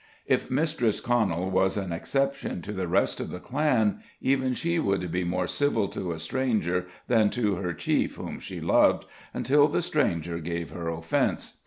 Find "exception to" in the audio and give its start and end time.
1.93-2.71